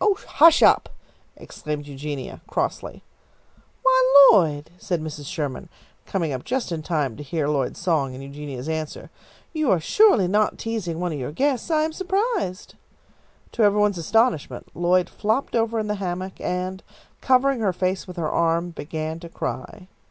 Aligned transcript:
"Oh, 0.00 0.14
hush 0.26 0.62
up!" 0.62 0.88
exclaimed 1.36 1.86
Eugenia, 1.86 2.40
crossly. 2.46 3.02
"Why, 3.82 4.28
Lloyd," 4.32 4.70
said 4.78 5.02
Mrs. 5.02 5.26
Sherman, 5.26 5.68
coming 6.06 6.32
up 6.32 6.42
just 6.42 6.70
then 6.70 6.78
in 6.78 6.82
time 6.82 7.18
to 7.18 7.22
hear 7.22 7.48
Lloyd's 7.48 7.78
song 7.80 8.14
and 8.14 8.24
Eugenia's 8.24 8.66
answer, 8.66 9.10
"you 9.52 9.70
are 9.70 9.80
surely 9.80 10.26
not 10.26 10.56
teasing 10.56 11.00
one 11.00 11.12
of 11.12 11.18
your 11.18 11.32
guests! 11.32 11.70
I 11.70 11.82
am 11.82 11.92
surprised!" 11.92 12.76
To 13.52 13.62
every 13.62 13.78
one's 13.78 13.98
astonishment, 13.98 14.70
Lloyd 14.74 15.10
flopped 15.10 15.54
over 15.54 15.78
in 15.78 15.86
the 15.88 15.96
hammock, 15.96 16.40
and, 16.40 16.82
covering 17.20 17.60
her 17.60 17.74
face 17.74 18.06
with 18.06 18.16
her 18.16 18.30
arm, 18.32 18.70
began 18.70 19.20
to 19.20 19.28
cry. 19.28 19.86